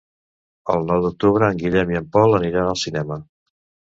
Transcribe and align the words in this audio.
El 0.75 0.87
nou 0.91 1.03
d'octubre 1.03 1.49
en 1.53 1.59
Guillem 1.59 1.93
i 1.95 1.99
en 2.01 2.09
Pol 2.17 2.37
aniran 2.39 2.69
al 2.71 2.79
cinema. 2.87 3.19